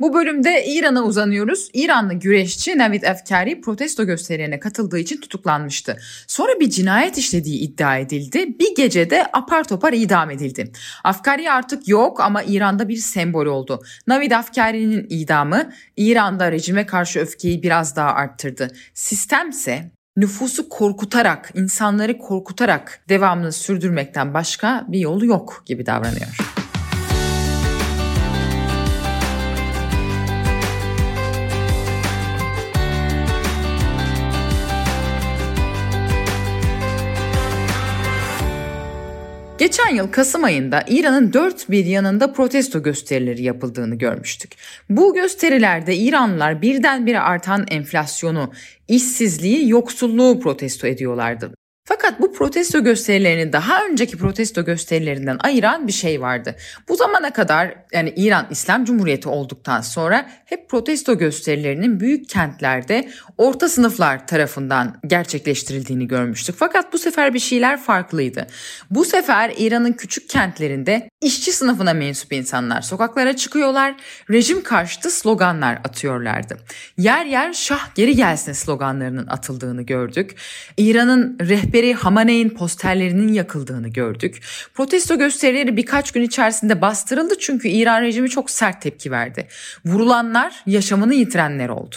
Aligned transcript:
Bu 0.00 0.14
bölümde 0.14 0.64
İran'a 0.66 1.02
uzanıyoruz. 1.02 1.68
İranlı 1.72 2.14
güreşçi 2.14 2.78
Navid 2.78 3.02
Afkari 3.02 3.60
protesto 3.60 4.04
gösterilerine 4.04 4.60
katıldığı 4.60 4.98
için 4.98 5.20
tutuklanmıştı. 5.20 5.96
Sonra 6.26 6.60
bir 6.60 6.70
cinayet 6.70 7.18
işlediği 7.18 7.58
iddia 7.58 7.98
edildi. 7.98 8.58
Bir 8.58 8.74
gecede 8.76 9.26
apar 9.32 9.64
topar 9.64 9.92
idam 9.92 10.30
edildi. 10.30 10.72
Afkari 11.04 11.50
artık 11.50 11.88
yok 11.88 12.20
ama 12.20 12.42
İran'da 12.42 12.88
bir 12.88 12.96
sembol 12.96 13.46
oldu. 13.46 13.82
Navid 14.06 14.30
Afkari'nin 14.30 15.06
idamı 15.10 15.72
İran'da 15.96 16.52
rejime 16.52 16.86
karşı 16.86 17.20
öfkeyi 17.20 17.62
biraz 17.62 17.96
daha 17.96 18.12
arttırdı. 18.14 18.70
Sistemse 18.94 19.90
nüfusu 20.16 20.68
korkutarak, 20.68 21.50
insanları 21.54 22.18
korkutarak 22.18 23.00
devamını 23.08 23.52
sürdürmekten 23.52 24.34
başka 24.34 24.84
bir 24.88 24.98
yolu 24.98 25.26
yok 25.26 25.62
gibi 25.66 25.86
davranıyor. 25.86 26.67
Geçen 39.58 39.94
yıl 39.94 40.06
Kasım 40.06 40.44
ayında 40.44 40.84
İran'ın 40.88 41.32
dört 41.32 41.70
bir 41.70 41.84
yanında 41.86 42.32
protesto 42.32 42.82
gösterileri 42.82 43.42
yapıldığını 43.42 43.94
görmüştük. 43.94 44.52
Bu 44.90 45.14
gösterilerde 45.14 45.96
İranlılar 45.96 46.62
birdenbire 46.62 47.20
artan 47.20 47.66
enflasyonu, 47.70 48.52
işsizliği, 48.88 49.68
yoksulluğu 49.70 50.40
protesto 50.40 50.86
ediyorlardı. 50.86 51.54
Fakat 51.88 52.20
bu 52.20 52.32
protesto 52.32 52.84
gösterilerini 52.84 53.52
daha 53.52 53.84
önceki 53.84 54.18
protesto 54.18 54.64
gösterilerinden 54.64 55.38
ayıran 55.40 55.86
bir 55.86 55.92
şey 55.92 56.20
vardı. 56.20 56.56
Bu 56.88 56.96
zamana 56.96 57.32
kadar 57.32 57.74
yani 57.92 58.12
İran 58.16 58.46
İslam 58.50 58.84
Cumhuriyeti 58.84 59.28
olduktan 59.28 59.80
sonra 59.80 60.30
hep 60.44 60.68
protesto 60.68 61.18
gösterilerinin 61.18 62.00
büyük 62.00 62.28
kentlerde 62.28 63.08
orta 63.38 63.68
sınıflar 63.68 64.26
tarafından 64.26 65.00
gerçekleştirildiğini 65.06 66.06
görmüştük. 66.06 66.56
Fakat 66.58 66.92
bu 66.92 66.98
sefer 66.98 67.34
bir 67.34 67.38
şeyler 67.38 67.80
farklıydı. 67.80 68.46
Bu 68.90 69.04
sefer 69.04 69.52
İran'ın 69.56 69.92
küçük 69.92 70.28
kentlerinde 70.28 71.07
işçi 71.22 71.52
sınıfına 71.52 71.94
mensup 71.94 72.32
insanlar 72.32 72.82
sokaklara 72.82 73.36
çıkıyorlar, 73.36 73.94
rejim 74.30 74.62
karşıtı 74.62 75.10
sloganlar 75.10 75.74
atıyorlardı. 75.74 76.58
Yer 76.98 77.26
yer 77.26 77.52
şah 77.52 77.94
geri 77.94 78.16
gelsin 78.16 78.52
sloganlarının 78.52 79.26
atıldığını 79.26 79.82
gördük. 79.82 80.36
İran'ın 80.76 81.38
rehberi 81.40 81.94
Hamaney'in 81.94 82.50
posterlerinin 82.50 83.32
yakıldığını 83.32 83.88
gördük. 83.88 84.42
Protesto 84.74 85.18
gösterileri 85.18 85.76
birkaç 85.76 86.12
gün 86.12 86.22
içerisinde 86.22 86.80
bastırıldı 86.82 87.38
çünkü 87.38 87.68
İran 87.68 88.02
rejimi 88.02 88.30
çok 88.30 88.50
sert 88.50 88.82
tepki 88.82 89.10
verdi. 89.10 89.48
Vurulanlar 89.84 90.62
yaşamını 90.66 91.14
yitirenler 91.14 91.68
oldu. 91.68 91.96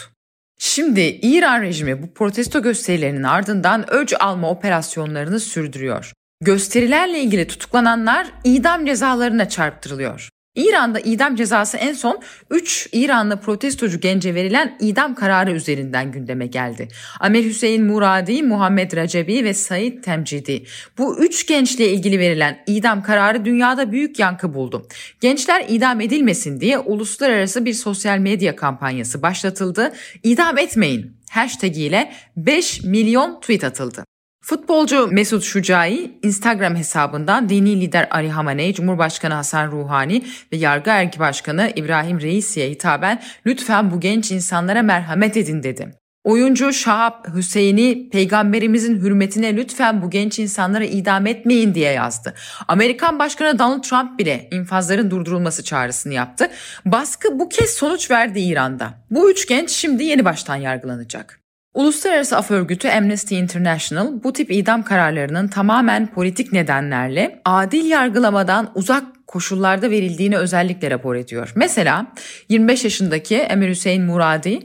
Şimdi 0.58 1.00
İran 1.00 1.62
rejimi 1.62 2.02
bu 2.02 2.14
protesto 2.14 2.62
gösterilerinin 2.62 3.22
ardından 3.22 3.94
öc 3.94 4.16
alma 4.16 4.50
operasyonlarını 4.50 5.40
sürdürüyor. 5.40 6.12
Gösterilerle 6.44 7.20
ilgili 7.20 7.46
tutuklananlar 7.46 8.26
idam 8.44 8.86
cezalarına 8.86 9.48
çarptırılıyor. 9.48 10.28
İran'da 10.54 11.00
idam 11.00 11.36
cezası 11.36 11.76
en 11.76 11.92
son 11.92 12.20
3 12.50 12.88
İranlı 12.92 13.40
protestocu 13.40 14.00
gence 14.00 14.34
verilen 14.34 14.76
idam 14.80 15.14
kararı 15.14 15.52
üzerinden 15.52 16.12
gündeme 16.12 16.46
geldi. 16.46 16.88
Amir 17.20 17.44
Hüseyin 17.44 17.84
Muradi, 17.84 18.42
Muhammed 18.42 18.92
Racebi 18.96 19.44
ve 19.44 19.54
Said 19.54 20.02
Temcidi. 20.02 20.64
Bu 20.98 21.18
3 21.18 21.46
gençle 21.46 21.88
ilgili 21.88 22.18
verilen 22.18 22.64
idam 22.66 23.02
kararı 23.02 23.44
dünyada 23.44 23.92
büyük 23.92 24.18
yankı 24.18 24.54
buldu. 24.54 24.86
Gençler 25.20 25.64
idam 25.68 26.00
edilmesin 26.00 26.60
diye 26.60 26.78
uluslararası 26.78 27.64
bir 27.64 27.74
sosyal 27.74 28.18
medya 28.18 28.56
kampanyası 28.56 29.22
başlatıldı. 29.22 29.92
İdam 30.22 30.58
etmeyin 30.58 31.16
hashtag 31.30 31.76
ile 31.76 32.12
5 32.36 32.82
milyon 32.82 33.40
tweet 33.40 33.64
atıldı. 33.64 34.04
Futbolcu 34.42 35.08
Mesut 35.10 35.42
Şucai 35.42 36.18
Instagram 36.22 36.76
hesabından 36.76 37.48
dini 37.48 37.80
lider 37.80 38.08
Ali 38.10 38.30
Hamaney, 38.30 38.74
Cumhurbaşkanı 38.74 39.34
Hasan 39.34 39.70
Ruhani 39.70 40.22
ve 40.52 40.56
Yargı 40.56 40.90
Erki 40.90 41.18
Başkanı 41.18 41.72
İbrahim 41.76 42.20
Reisi'ye 42.20 42.70
hitaben 42.70 43.22
lütfen 43.46 43.90
bu 43.90 44.00
genç 44.00 44.30
insanlara 44.30 44.82
merhamet 44.82 45.36
edin 45.36 45.62
dedi. 45.62 45.94
Oyuncu 46.24 46.72
Şahap 46.72 47.28
Hüseyin'i 47.34 48.08
peygamberimizin 48.10 49.00
hürmetine 49.00 49.56
lütfen 49.56 50.02
bu 50.02 50.10
genç 50.10 50.38
insanlara 50.38 50.84
idam 50.84 51.26
etmeyin 51.26 51.74
diye 51.74 51.92
yazdı. 51.92 52.34
Amerikan 52.68 53.18
Başkanı 53.18 53.58
Donald 53.58 53.82
Trump 53.82 54.18
bile 54.18 54.48
infazların 54.50 55.10
durdurulması 55.10 55.64
çağrısını 55.64 56.14
yaptı. 56.14 56.50
Baskı 56.84 57.38
bu 57.38 57.48
kez 57.48 57.70
sonuç 57.70 58.10
verdi 58.10 58.40
İran'da. 58.40 58.94
Bu 59.10 59.30
üç 59.30 59.48
genç 59.48 59.70
şimdi 59.70 60.04
yeni 60.04 60.24
baştan 60.24 60.56
yargılanacak. 60.56 61.41
Uluslararası 61.74 62.36
Af 62.36 62.50
Örgütü 62.50 62.88
Amnesty 62.88 63.38
International 63.38 64.22
bu 64.22 64.32
tip 64.32 64.50
idam 64.50 64.82
kararlarının 64.82 65.48
tamamen 65.48 66.06
politik 66.06 66.52
nedenlerle 66.52 67.40
adil 67.44 67.84
yargılamadan 67.84 68.72
uzak 68.74 69.26
koşullarda 69.26 69.90
verildiğini 69.90 70.36
özellikle 70.36 70.90
rapor 70.90 71.16
ediyor. 71.16 71.52
Mesela 71.56 72.06
25 72.48 72.84
yaşındaki 72.84 73.36
Emir 73.36 73.68
Hüseyin 73.68 74.04
Muradi 74.04 74.58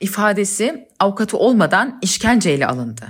ifadesi 0.00 0.88
avukatı 0.98 1.36
olmadan 1.36 1.98
işkenceyle 2.02 2.66
alındı. 2.66 3.04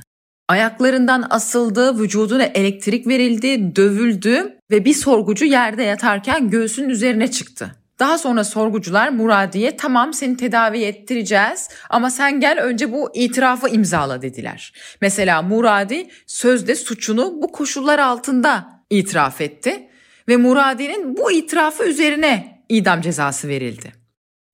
Ayaklarından 0.49 1.27
asıldı, 1.31 1.99
vücuduna 1.99 2.45
elektrik 2.45 3.07
verildi, 3.07 3.77
dövüldü 3.77 4.59
ve 4.71 4.85
bir 4.85 4.95
sorgucu 4.95 5.45
yerde 5.45 5.83
yatarken 5.83 6.51
göğsünün 6.51 6.89
üzerine 6.89 7.31
çıktı. 7.31 7.84
Daha 7.99 8.19
sonra 8.19 8.45
sorgucular 8.45 9.09
Muradi'ye 9.09 9.77
tamam 9.77 10.15
seni 10.15 10.37
tedavi 10.37 10.85
ettireceğiz 10.85 11.69
ama 11.91 12.11
sen 12.11 12.41
gel 12.41 12.59
önce 12.63 12.93
bu 12.93 13.11
itirafı 13.15 13.69
imzala 13.69 14.23
dediler. 14.23 14.73
Mesela 15.01 15.43
Muradi 15.43 16.09
sözde 16.27 16.75
suçunu 16.75 17.43
bu 17.43 17.53
koşullar 17.53 17.99
altında 17.99 18.83
itiraf 18.91 19.41
etti 19.41 19.89
ve 20.29 20.37
Muradi'nin 20.37 21.17
bu 21.17 21.33
itirafı 21.33 21.85
üzerine 21.85 22.65
idam 22.69 23.01
cezası 23.01 23.49
verildi. 23.49 23.93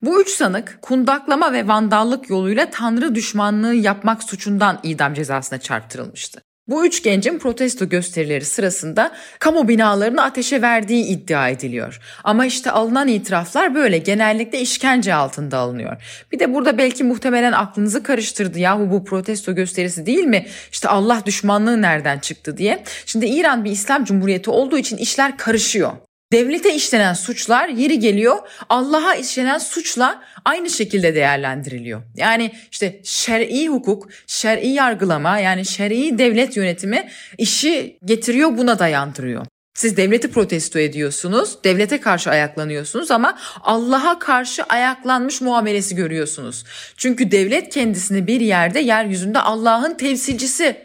Bu 0.02 0.22
üç 0.22 0.28
sanık 0.28 0.78
kundaklama 0.82 1.52
ve 1.52 1.68
vandallık 1.68 2.30
yoluyla 2.30 2.70
tanrı 2.70 3.14
düşmanlığı 3.14 3.74
yapmak 3.74 4.22
suçundan 4.22 4.80
idam 4.82 5.14
cezasına 5.14 5.58
çarptırılmıştı. 5.58 6.42
Bu 6.70 6.86
üç 6.86 7.02
gencin 7.02 7.38
protesto 7.38 7.88
gösterileri 7.88 8.44
sırasında 8.44 9.12
kamu 9.38 9.68
binalarını 9.68 10.22
ateşe 10.22 10.62
verdiği 10.62 11.04
iddia 11.04 11.48
ediliyor. 11.48 12.00
Ama 12.24 12.46
işte 12.46 12.70
alınan 12.70 13.08
itiraflar 13.08 13.74
böyle 13.74 13.98
genellikle 13.98 14.60
işkence 14.60 15.14
altında 15.14 15.58
alınıyor. 15.58 15.96
Bir 16.32 16.38
de 16.38 16.54
burada 16.54 16.78
belki 16.78 17.04
muhtemelen 17.04 17.52
aklınızı 17.52 18.02
karıştırdı 18.02 18.58
yahu 18.58 18.90
bu 18.90 19.04
protesto 19.04 19.54
gösterisi 19.54 20.06
değil 20.06 20.24
mi? 20.24 20.46
İşte 20.72 20.88
Allah 20.88 21.22
düşmanlığı 21.26 21.82
nereden 21.82 22.18
çıktı 22.18 22.56
diye. 22.56 22.84
Şimdi 23.06 23.26
İran 23.26 23.64
bir 23.64 23.70
İslam 23.70 24.04
Cumhuriyeti 24.04 24.50
olduğu 24.50 24.78
için 24.78 24.96
işler 24.96 25.36
karışıyor. 25.36 25.92
Devlete 26.32 26.74
işlenen 26.74 27.14
suçlar 27.14 27.68
yeri 27.68 27.98
geliyor 27.98 28.38
Allah'a 28.68 29.14
işlenen 29.14 29.58
suçla 29.58 30.22
aynı 30.44 30.70
şekilde 30.70 31.14
değerlendiriliyor. 31.14 32.02
Yani 32.16 32.52
işte 32.72 33.00
şer'i 33.04 33.68
hukuk, 33.68 34.08
şer'i 34.26 34.68
yargılama 34.68 35.38
yani 35.38 35.66
şer'i 35.66 36.18
devlet 36.18 36.56
yönetimi 36.56 37.08
işi 37.38 37.98
getiriyor 38.04 38.58
buna 38.58 38.78
dayandırıyor. 38.78 39.46
Siz 39.74 39.96
devleti 39.96 40.30
protesto 40.30 40.78
ediyorsunuz, 40.78 41.64
devlete 41.64 42.00
karşı 42.00 42.30
ayaklanıyorsunuz 42.30 43.10
ama 43.10 43.38
Allah'a 43.60 44.18
karşı 44.18 44.62
ayaklanmış 44.64 45.40
muamelesi 45.40 45.96
görüyorsunuz. 45.96 46.64
Çünkü 46.96 47.30
devlet 47.30 47.74
kendisini 47.74 48.26
bir 48.26 48.40
yerde 48.40 48.80
yeryüzünde 48.80 49.40
Allah'ın 49.40 49.94
temsilcisi 49.94 50.76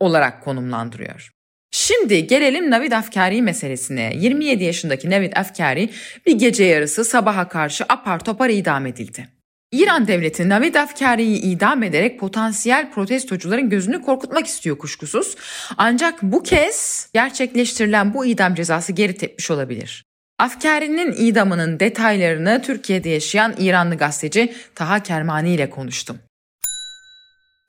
olarak 0.00 0.44
konumlandırıyor. 0.44 1.33
Şimdi 1.76 2.26
gelelim 2.26 2.70
Navid 2.70 2.92
Afkari 2.92 3.42
meselesine. 3.42 4.12
27 4.16 4.64
yaşındaki 4.64 5.10
Navid 5.10 5.32
Afkari 5.36 5.90
bir 6.26 6.38
gece 6.38 6.64
yarısı 6.64 7.04
sabaha 7.04 7.48
karşı 7.48 7.84
apar 7.88 8.24
topar 8.24 8.50
idam 8.50 8.86
edildi. 8.86 9.28
İran 9.72 10.06
devleti 10.06 10.48
Navid 10.48 10.74
Afkari'yi 10.74 11.40
idam 11.42 11.82
ederek 11.82 12.20
potansiyel 12.20 12.90
protestocuların 12.90 13.70
gözünü 13.70 14.02
korkutmak 14.02 14.46
istiyor 14.46 14.78
kuşkusuz. 14.78 15.36
Ancak 15.76 16.22
bu 16.22 16.42
kez 16.42 17.08
gerçekleştirilen 17.14 18.14
bu 18.14 18.26
idam 18.26 18.54
cezası 18.54 18.92
geri 18.92 19.14
tepmiş 19.14 19.50
olabilir. 19.50 20.04
Afkari'nin 20.38 21.12
idamının 21.18 21.80
detaylarını 21.80 22.62
Türkiye'de 22.64 23.08
yaşayan 23.08 23.54
İranlı 23.58 23.96
gazeteci 23.96 24.54
Taha 24.74 25.02
Kermani 25.02 25.54
ile 25.54 25.70
konuştum. 25.70 26.18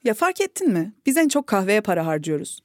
Ya 0.04 0.13
fark 0.13 0.42
ettin 0.42 0.72
mi? 0.72 0.94
Biz 1.06 1.18
en 1.18 1.28
çok 1.28 1.48
kahveye 1.48 1.81
para 1.81 2.06
harcıyoruz. 2.06 2.64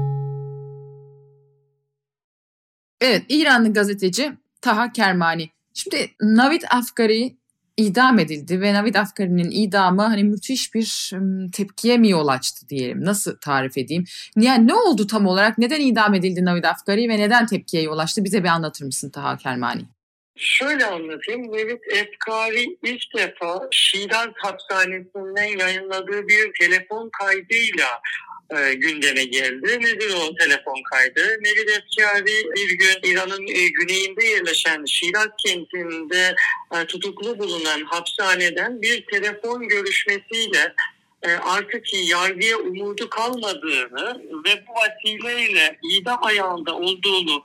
Evet, 3.01 3.25
İranlı 3.29 3.73
gazeteci 3.73 4.31
Taha 4.61 4.91
Kermani. 4.91 5.49
Şimdi 5.73 6.11
Navid 6.21 6.61
Afkari 6.71 7.35
idam 7.77 8.19
edildi 8.19 8.61
ve 8.61 8.73
Navid 8.73 8.95
Afkari'nin 8.95 9.51
idamı 9.51 10.01
hani 10.01 10.23
müthiş 10.23 10.73
bir 10.73 11.11
tepkiye 11.53 11.97
mi 11.97 12.09
yol 12.09 12.27
açtı 12.27 12.69
diyelim. 12.69 13.05
Nasıl 13.05 13.37
tarif 13.37 13.77
edeyim? 13.77 14.03
Yani 14.35 14.67
ne 14.67 14.73
oldu 14.73 15.07
tam 15.07 15.27
olarak? 15.27 15.57
Neden 15.57 15.81
idam 15.81 16.13
edildi 16.13 16.45
Navid 16.45 16.63
Afkari 16.63 17.09
ve 17.09 17.17
neden 17.17 17.45
tepkiye 17.45 17.83
yol 17.83 17.97
açtı? 17.97 18.23
Bize 18.23 18.43
bir 18.43 18.49
anlatır 18.49 18.85
mısın 18.85 19.09
Taha 19.09 19.37
Kermani? 19.37 19.81
Şöyle 20.35 20.85
anlatayım. 20.85 21.47
Navid 21.47 21.79
Efkari 21.91 22.77
ilk 22.83 23.01
defa 23.17 23.67
Şiraz 23.71 24.29
hapishanesinden 24.35 25.59
yayınladığı 25.59 26.27
bir 26.27 26.51
telefon 26.59 27.09
kaydıyla 27.19 27.87
e, 28.57 28.73
gündeme 28.73 29.23
geldi. 29.23 29.79
Nedir 29.81 30.13
o 30.13 30.35
telefon 30.35 30.83
kaydı? 30.91 31.21
Nevil 31.41 31.67
Efkari 31.67 32.25
bir 32.55 32.77
gün 32.77 33.11
İran'ın 33.11 33.47
e, 33.47 33.67
güneyinde 33.67 34.25
yerleşen 34.25 34.85
Şiraz 34.85 35.29
kentinde 35.45 36.35
e, 36.75 36.85
tutuklu 36.85 37.39
bulunan 37.39 37.83
hapishaneden 37.83 38.81
bir 38.81 39.05
telefon 39.05 39.67
görüşmesiyle 39.67 40.73
e, 41.23 41.31
artık 41.31 42.09
yargıya 42.09 42.57
umudu 42.57 43.09
kalmadığını 43.09 44.21
ve 44.45 44.63
bu 44.67 44.73
vasileyle 44.73 45.79
idam 45.91 46.23
ayağında 46.23 46.75
olduğunu 46.75 47.43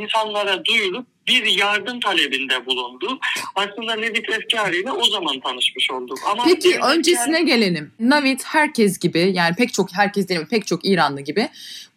insanlara 0.00 0.64
duyurup 0.64 1.11
bir 1.28 1.46
yardım 1.46 2.00
talebinde 2.00 2.66
bulundu. 2.66 3.18
Aslında 3.54 3.94
Nevit 3.94 4.28
Efkari 4.28 4.80
ile 4.80 4.92
o 4.92 5.04
zaman 5.04 5.40
tanışmış 5.40 5.90
olduk. 5.90 6.18
Ama 6.30 6.44
Peki 6.44 6.68
Nevit 6.68 6.84
öncesine 6.84 7.24
Efkari... 7.24 7.46
gelelim. 7.46 7.92
Navit 8.00 8.44
herkes 8.44 8.98
gibi 8.98 9.32
yani 9.34 9.54
pek 9.56 9.72
çok 9.72 9.92
herkes 9.94 10.28
değil 10.28 10.40
pek 10.50 10.66
çok 10.66 10.84
İranlı 10.84 11.20
gibi 11.20 11.48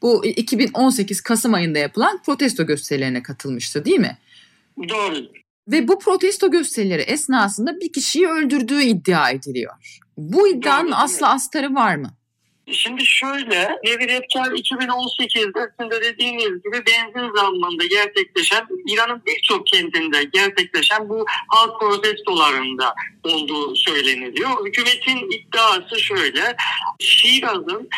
bu 0.02 0.26
2018 0.26 1.22
Kasım 1.22 1.54
ayında 1.54 1.80
yapılan 1.80 2.22
protesto 2.26 2.66
gösterilerine 2.66 3.24
katılmıştı 3.24 3.86
değil 3.86 4.00
mi? 4.00 4.18
Doğru. 4.90 5.16
Ve 5.68 5.88
bu 5.88 6.00
protesto 6.00 6.52
gösterileri 6.52 7.02
esnasında 7.02 7.80
bir 7.80 7.94
kişiyi 7.94 8.28
öldürdüğü 8.28 8.82
iddia 8.82 9.30
ediliyor. 9.30 9.74
Bu 10.18 10.48
iddianın 10.48 10.88
Doğru, 10.88 10.96
aslı 10.96 11.28
astarı 11.28 11.76
var 11.76 11.96
mı? 11.96 12.14
Şimdi 12.72 13.06
şöyle, 13.06 13.80
Nevir 13.84 14.10
Efkar 14.10 14.52
2018'de 14.52 15.72
sizin 15.78 15.92
de 15.92 16.02
dediğiniz 16.02 16.64
gibi 16.64 16.84
benzin 16.88 17.36
zammında 17.36 17.86
gerçekleşen, 17.86 18.68
İran'ın 18.88 19.22
birçok 19.26 19.68
kentinde 19.68 20.24
gerçekleşen 20.24 21.10
bu 21.10 21.26
halk 21.48 21.80
protestolarında 21.80 22.96
olduğu 23.24 23.76
söyleniliyor. 23.76 24.66
Hükümetin 24.66 25.32
iddiası 25.32 26.00
şöyle, 26.00 26.56
Şiraz'ın 27.00 27.90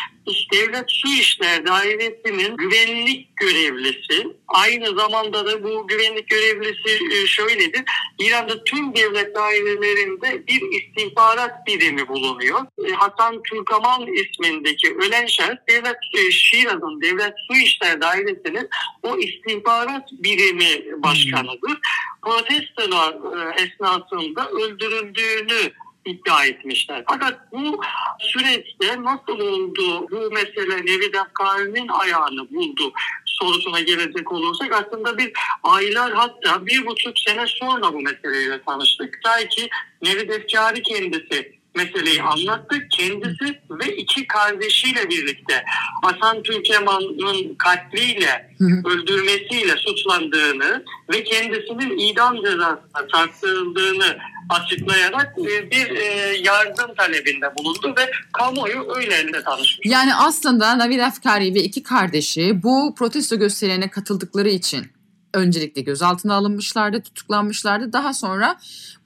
Devlet 0.52 0.84
Su 0.90 1.08
İşler 1.08 1.66
Dairesi'nin 1.66 2.56
güvenlik 2.56 3.36
görevlisi, 3.36 4.26
aynı 4.48 4.86
zamanda 4.94 5.46
da 5.46 5.62
bu 5.62 5.86
güvenlik 5.86 6.28
görevlisi 6.28 7.04
e, 7.12 7.26
şöyledir, 7.26 7.84
İran'da 8.18 8.64
tüm 8.64 8.96
devlet 8.96 9.34
dairelerinde 9.34 10.46
bir 10.46 10.62
istihbarat 10.62 11.66
birimi 11.66 12.08
bulunuyor. 12.08 12.60
E, 12.88 12.92
Hasan 12.92 13.42
Türkaman 13.42 14.06
ismindeki 14.06 14.94
ölen 14.94 15.26
şahıs 15.26 15.58
devlet 15.68 15.96
e, 16.14 16.30
Şiraz'ın 16.30 17.00
Devlet 17.00 17.34
Su 17.48 17.56
İşler 17.56 18.00
Dairesi'nin 18.00 18.68
o 19.02 19.18
istihbarat 19.18 20.08
birimi 20.12 21.02
başkanıdır. 21.02 21.68
Hmm. 21.68 21.76
Protestolar 22.22 23.14
esnasında 23.56 24.50
öldürüldüğünü 24.50 25.72
iddia 26.08 26.44
etmişler. 26.44 27.04
Fakat 27.08 27.52
bu 27.52 27.80
süreçte 28.18 29.02
nasıl 29.02 29.40
oldu 29.40 30.06
bu 30.10 30.30
mesele 30.30 30.86
Nevid 30.86 31.14
Afkari'nin 31.14 31.88
ayağını 31.88 32.50
buldu 32.50 32.92
sorusuna 33.24 33.80
gelecek 33.80 34.32
olursak 34.32 34.72
aslında 34.72 35.18
bir 35.18 35.32
aylar 35.62 36.12
hatta 36.12 36.66
bir 36.66 36.86
buçuk 36.86 37.18
sene 37.18 37.46
sonra 37.46 37.92
bu 37.92 38.00
meseleyle 38.00 38.62
tanıştık. 38.62 39.18
Ta 39.24 39.48
ki 39.48 39.68
Nevid 40.02 40.30
Efkari 40.30 40.82
kendisi 40.82 41.57
meseleyi 41.74 42.22
anlattı. 42.22 42.88
Kendisi 42.90 43.60
ve 43.70 43.96
iki 43.96 44.26
kardeşiyle 44.26 45.10
birlikte 45.10 45.64
Hasan 46.02 46.42
Türkeman'ın 46.42 47.54
katliyle, 47.54 48.50
öldürmesiyle 48.84 49.76
suçlandığını 49.76 50.84
ve 51.12 51.24
kendisinin 51.24 51.98
idam 51.98 52.36
cezasına 52.36 53.08
çarptırıldığını 53.12 54.18
açıklayarak 54.48 55.34
e, 55.38 55.70
bir 55.70 55.90
e, 55.90 56.36
yardım 56.44 56.94
talebinde 56.94 57.54
bulundu 57.58 57.94
ve 57.98 58.10
kamuoyu 58.32 58.86
öyle 58.96 59.42
tanışmış. 59.44 59.86
Yani 59.86 60.14
aslında 60.14 60.78
Navid 60.78 61.00
Afkari 61.00 61.54
ve 61.54 61.62
iki 61.62 61.82
kardeşi 61.82 62.62
bu 62.62 62.94
protesto 62.98 63.36
gösterilerine 63.38 63.90
katıldıkları 63.90 64.48
için 64.48 64.86
öncelikle 65.34 65.82
gözaltına 65.82 66.34
alınmışlardı, 66.34 67.00
tutuklanmışlardı. 67.00 67.92
Daha 67.92 68.14
sonra 68.14 68.56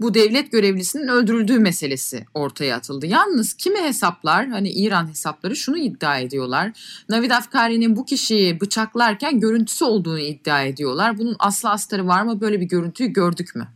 bu 0.00 0.14
devlet 0.14 0.52
görevlisinin 0.52 1.08
öldürüldüğü 1.08 1.58
meselesi 1.58 2.26
ortaya 2.34 2.76
atıldı. 2.76 3.06
Yalnız 3.06 3.54
kimi 3.54 3.78
hesaplar, 3.82 4.48
hani 4.48 4.70
İran 4.70 5.08
hesapları 5.08 5.56
şunu 5.56 5.78
iddia 5.78 6.18
ediyorlar. 6.18 6.72
Navid 7.08 7.30
Afkari'nin 7.30 7.96
bu 7.96 8.04
kişiyi 8.04 8.60
bıçaklarken 8.60 9.40
görüntüsü 9.40 9.84
olduğunu 9.84 10.20
iddia 10.20 10.62
ediyorlar. 10.62 11.18
Bunun 11.18 11.36
aslı 11.38 11.70
astarı 11.70 12.06
var 12.06 12.22
mı? 12.22 12.40
Böyle 12.40 12.60
bir 12.60 12.66
görüntüyü 12.66 13.08
gördük 13.08 13.54
mü? 13.54 13.68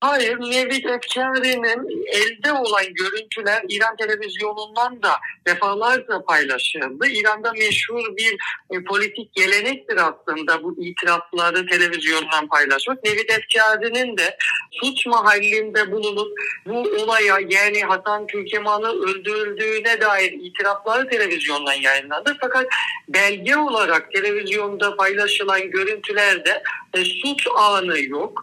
Hayır, 0.00 0.38
Nevik 0.40 0.86
Efkari'nin 0.86 2.06
elde 2.12 2.52
olan 2.52 2.94
görüntüler 2.94 3.62
İran 3.68 3.96
televizyonundan 3.96 5.02
da 5.02 5.10
defalarca 5.46 6.22
paylaşıldı. 6.28 7.06
İran'da 7.06 7.52
meşhur 7.52 8.16
bir 8.16 8.36
e, 8.70 8.84
politik 8.84 9.34
gelenektir 9.34 9.96
aslında 9.96 10.62
bu 10.62 10.76
itirafları 10.84 11.66
televizyondan 11.66 12.48
paylaşmak. 12.48 13.04
Nevik 13.04 13.30
Efkari'nin 13.30 14.16
de 14.16 14.36
suç 14.70 15.06
mahallinde 15.06 15.92
bulunup 15.92 16.38
bu 16.66 16.78
olaya 16.78 17.38
yani 17.48 17.80
Hasan 17.80 18.26
Türkeman'ı 18.26 18.88
öldürüldüğüne 18.88 20.00
dair 20.00 20.32
itirafları 20.32 21.08
televizyondan 21.08 21.72
yayınlandı. 21.72 22.36
Fakat 22.40 22.66
belge 23.08 23.56
olarak 23.56 24.12
televizyonda 24.12 24.96
paylaşılan 24.96 25.70
görüntülerde 25.70 26.62
e, 26.94 27.04
suç 27.04 27.46
anı 27.56 28.00
yok 28.00 28.42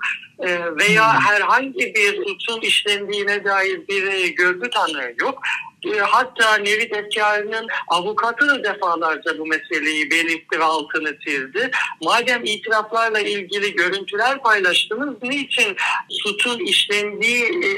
veya 0.79 1.13
hmm. 1.13 1.19
herhangi 1.19 1.93
bir 1.95 2.25
suçun 2.25 2.61
işlendiğine 2.61 3.45
dair 3.45 3.87
bir 3.87 4.27
görgü 4.35 4.69
tanığı 4.69 5.13
yok. 5.21 5.41
E, 5.85 5.99
hatta 5.99 6.57
Nevi 6.57 6.83
Efkarı'nın 6.83 7.67
avukatı 7.87 8.47
da 8.47 8.63
defalarca 8.63 9.37
bu 9.37 9.45
meseleyi 9.45 10.11
belirtti 10.11 10.59
ve 10.59 10.63
altını 10.63 11.19
çizdi. 11.19 11.71
Madem 12.03 12.45
itiraflarla 12.45 13.19
ilgili 13.19 13.75
görüntüler 13.75 14.43
paylaştınız, 14.43 15.23
niçin 15.23 15.75
suçun 16.09 16.59
işlendiği 16.59 17.43
e, 17.43 17.69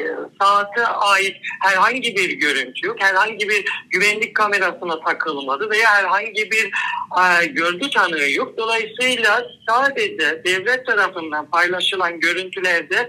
saate 0.42 0.86
ait 0.86 1.36
herhangi 1.62 2.16
bir 2.16 2.30
görüntü 2.30 2.88
yok, 2.88 2.96
herhangi 3.00 3.50
bir 3.50 3.66
güvenlik 3.90 4.36
kamerasına 4.36 5.00
takılmadı 5.00 5.70
veya 5.70 5.90
herhangi 5.94 6.52
bir 6.52 6.72
e, 7.22 7.46
görgü 7.46 7.90
tanığı 7.90 8.32
yok. 8.32 8.58
Dolayısıyla 8.58 9.48
sadece 9.70 10.42
devlet 10.46 10.86
tarafından 10.86 11.50
paylaşılan 11.50 12.20
görüntülerde 12.20 13.08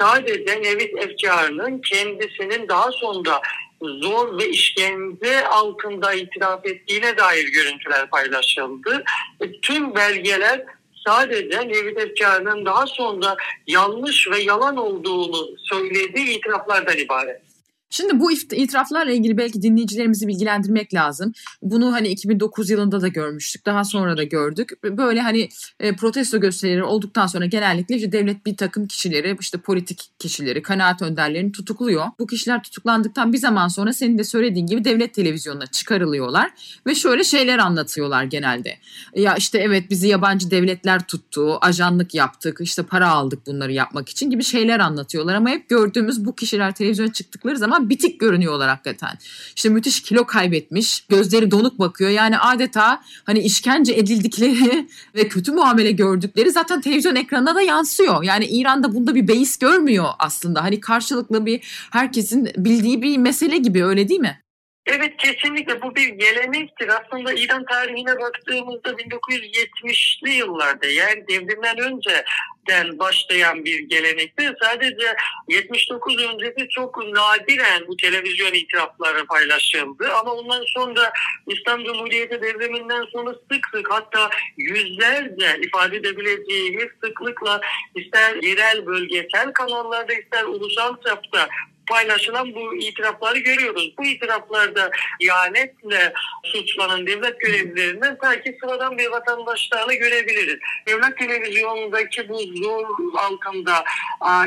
sadece 0.00 0.62
Nevit 0.62 0.98
Efkarı'nın 0.98 1.80
kendisinin 1.80 2.68
daha 2.68 2.92
sonra 2.92 3.40
zor 3.82 4.38
ve 4.38 4.48
işkence 4.48 5.46
altında 5.46 6.12
itiraf 6.14 6.66
ettiğine 6.66 7.16
dair 7.16 7.48
görüntüler 7.48 8.10
paylaşıldı. 8.10 9.04
E, 9.40 9.60
tüm 9.60 9.94
belgeler 9.94 10.64
sadece 11.06 11.68
Nevit 11.68 11.98
Efkarı'nın 11.98 12.64
daha 12.64 12.86
sonra 12.86 13.36
yanlış 13.66 14.30
ve 14.30 14.38
yalan 14.38 14.76
olduğunu 14.76 15.48
söylediği 15.58 16.38
itiraflardan 16.38 16.98
ibaret. 16.98 17.49
Şimdi 17.90 18.20
bu 18.20 18.32
itiraflarla 18.32 19.12
ilgili 19.12 19.36
belki 19.38 19.62
dinleyicilerimizi 19.62 20.28
bilgilendirmek 20.28 20.94
lazım. 20.94 21.32
Bunu 21.62 21.92
hani 21.92 22.08
2009 22.08 22.70
yılında 22.70 23.00
da 23.00 23.08
görmüştük. 23.08 23.66
Daha 23.66 23.84
sonra 23.84 24.16
da 24.16 24.24
gördük. 24.24 24.72
Böyle 24.84 25.20
hani 25.20 25.48
e, 25.80 25.96
protesto 25.96 26.40
gösterileri 26.40 26.84
olduktan 26.84 27.26
sonra 27.26 27.46
genellikle 27.46 27.96
işte 27.96 28.12
devlet 28.12 28.46
bir 28.46 28.56
takım 28.56 28.86
kişileri, 28.86 29.36
işte 29.40 29.58
politik 29.58 30.10
kişileri, 30.18 30.62
kanaat 30.62 31.02
önderlerini 31.02 31.52
tutukluyor. 31.52 32.06
Bu 32.18 32.26
kişiler 32.26 32.62
tutuklandıktan 32.62 33.32
bir 33.32 33.38
zaman 33.38 33.68
sonra 33.68 33.92
senin 33.92 34.18
de 34.18 34.24
söylediğin 34.24 34.66
gibi 34.66 34.84
devlet 34.84 35.14
televizyonuna 35.14 35.66
çıkarılıyorlar 35.66 36.50
ve 36.86 36.94
şöyle 36.94 37.24
şeyler 37.24 37.58
anlatıyorlar 37.58 38.24
genelde. 38.24 38.78
Ya 39.14 39.34
işte 39.34 39.58
evet 39.58 39.90
bizi 39.90 40.08
yabancı 40.08 40.50
devletler 40.50 41.06
tuttu, 41.06 41.58
ajanlık 41.60 42.14
yaptık, 42.14 42.58
işte 42.60 42.82
para 42.82 43.08
aldık 43.08 43.46
bunları 43.46 43.72
yapmak 43.72 44.08
için 44.08 44.30
gibi 44.30 44.44
şeyler 44.44 44.80
anlatıyorlar 44.80 45.34
ama 45.34 45.50
hep 45.50 45.68
gördüğümüz 45.68 46.24
bu 46.24 46.34
kişiler 46.34 46.74
televizyona 46.74 47.12
çıktıkları 47.12 47.58
zaman 47.58 47.79
bitik 47.88 48.20
görünüyorlar 48.20 48.68
hakikaten. 48.68 49.18
İşte 49.56 49.68
müthiş 49.68 50.02
kilo 50.02 50.24
kaybetmiş, 50.24 51.04
gözleri 51.08 51.50
donuk 51.50 51.78
bakıyor. 51.78 52.10
Yani 52.10 52.38
adeta 52.38 53.02
hani 53.24 53.38
işkence 53.38 53.92
edildikleri 53.92 54.88
ve 55.14 55.28
kötü 55.28 55.52
muamele 55.52 55.92
gördükleri 55.92 56.50
zaten 56.50 56.80
televizyon 56.80 57.16
ekranına 57.16 57.54
da 57.54 57.62
yansıyor. 57.62 58.22
Yani 58.22 58.46
İran'da 58.46 58.94
bunda 58.94 59.14
bir 59.14 59.28
beis 59.28 59.56
görmüyor 59.56 60.08
aslında. 60.18 60.64
Hani 60.64 60.80
karşılıklı 60.80 61.46
bir 61.46 61.88
herkesin 61.90 62.50
bildiği 62.56 63.02
bir 63.02 63.18
mesele 63.18 63.56
gibi 63.56 63.84
öyle 63.84 64.08
değil 64.08 64.20
mi? 64.20 64.40
Evet 64.86 65.16
kesinlikle 65.16 65.82
bu 65.82 65.94
bir 65.94 66.08
gelenektir. 66.08 66.88
Aslında 66.88 67.32
İran 67.32 67.64
tarihine 67.64 68.20
baktığımızda 68.20 68.90
1970'li 68.90 70.30
yıllarda 70.30 70.86
yani 70.86 71.24
devrimden 71.28 71.78
önceden 71.78 72.98
başlayan 72.98 73.64
bir 73.64 73.78
gelenektir. 73.78 74.56
Sadece 74.62 75.14
79 75.48 76.22
öncesi 76.22 76.68
çok 76.68 76.96
nadiren 76.96 77.86
bu 77.88 77.96
televizyon 77.96 78.52
itirafları 78.52 79.26
paylaşıldı. 79.26 80.12
Ama 80.12 80.32
ondan 80.32 80.64
sonra 80.66 81.12
İslam 81.46 81.84
Cumhuriyeti 81.84 82.42
devriminden 82.42 83.04
sonra 83.12 83.34
sık 83.52 83.66
sık 83.74 83.90
hatta 83.90 84.30
yüzlerce 84.56 85.60
ifade 85.62 85.96
edebileceğimiz 85.96 86.88
sıklıkla 87.04 87.60
ister 87.94 88.34
yerel 88.42 88.86
bölgesel 88.86 89.52
kanallarda 89.52 90.12
ister 90.12 90.44
ulusal 90.44 90.96
çapta 91.06 91.48
paylaşılan 91.88 92.54
bu 92.54 92.74
itirafları 92.74 93.38
görüyoruz. 93.38 93.94
Bu 93.98 94.04
itiraflarda 94.04 94.90
ihanetle 95.20 96.12
suçlanan 96.44 97.06
devlet 97.06 97.40
görevlilerinden 97.40 98.18
sanki 98.22 98.58
sıradan 98.60 98.98
bir 98.98 99.06
vatandaşlarla 99.06 99.94
görebiliriz. 99.94 100.58
Devlet 100.88 101.18
televizyonundaki 101.18 102.28
bu 102.28 102.38
zor 102.38 102.84
altında 103.18 103.84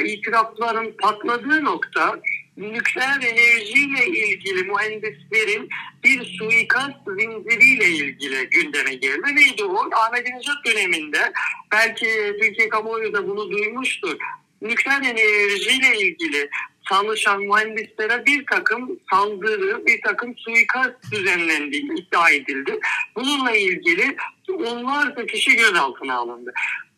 itirafların 0.06 0.92
patladığı 0.92 1.66
nokta 1.66 2.20
nükleer 2.58 3.22
enerjiyle 3.22 4.06
ilgili 4.06 4.64
mühendislerin 4.64 5.70
bir 6.04 6.38
suikast 6.38 6.98
zinciriyle 7.08 7.86
ilgili 7.86 8.50
gündeme 8.50 8.94
geldi. 8.94 9.36
Neydi 9.36 9.64
o? 9.64 9.90
Ahmet'in 9.96 10.42
döneminde 10.66 11.34
belki 11.72 12.06
Türkiye 12.42 12.70
kamuoyu 12.70 13.14
da 13.14 13.28
bunu 13.28 13.52
duymuştur 13.52 14.18
nükleer 14.64 15.02
enerjiyle 15.02 15.98
ilgili 15.98 16.50
çalışan 16.90 17.42
mühendislere 17.42 18.26
bir 18.26 18.46
takım 18.46 19.00
saldırı, 19.12 19.86
bir 19.86 20.02
takım 20.02 20.38
suikast 20.38 21.12
düzenlendiği 21.12 21.84
iddia 21.84 22.30
edildi. 22.30 22.80
Bununla 23.16 23.52
ilgili 23.52 24.16
onlarca 24.50 25.26
kişi 25.26 25.56
gözaltına 25.56 26.16
alındı. 26.16 26.54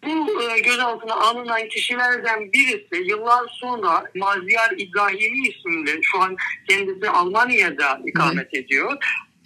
Bu 0.06 0.44
e, 0.44 0.60
gözaltına 0.60 1.14
alınan 1.14 1.68
kişilerden 1.68 2.52
birisi 2.54 3.10
yıllar 3.10 3.58
sonra 3.62 4.04
Maziyar 4.16 4.74
İbrahimi 4.78 5.48
isimli 5.48 6.00
şu 6.04 6.22
an 6.22 6.38
kendisi 6.70 7.10
Almanya'da 7.10 8.02
ikamet 8.06 8.54
ediyor 8.54 8.98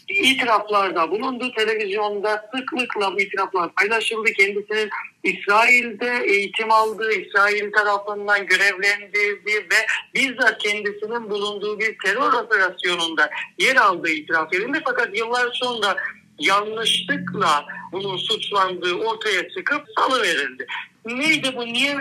itiraflarda 0.09 1.11
bulundu. 1.11 1.51
Televizyonda 1.51 2.49
sıklıkla 2.55 3.13
bu 3.15 3.21
itiraflar 3.21 3.73
paylaşıldı. 3.73 4.33
Kendisinin 4.33 4.89
İsrail'de 5.23 6.23
eğitim 6.25 6.71
aldığı, 6.71 7.11
İsrail 7.11 7.71
tarafından 7.71 8.45
görevlendirildiği 8.45 9.57
ve 9.57 9.85
bizzat 10.15 10.57
kendisinin 10.57 11.29
bulunduğu 11.29 11.79
bir 11.79 11.97
terör 12.05 12.33
operasyonunda 12.33 13.29
yer 13.59 13.75
aldığı 13.75 14.09
itiraf 14.09 14.53
edildi. 14.53 14.81
Fakat 14.85 15.17
yıllar 15.17 15.49
sonra 15.53 15.95
yanlışlıkla 16.39 17.65
bunun 17.91 18.17
suçlandığı 18.17 18.93
ortaya 18.93 19.49
çıkıp 19.49 19.81
salıverildi. 19.97 20.67
Neydi 21.05 21.55
bu? 21.55 21.65
Niye 21.65 21.95